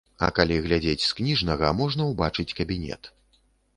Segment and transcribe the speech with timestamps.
[0.27, 3.13] А калі глядзець з кніжнага, можна ўбачыць кабінет.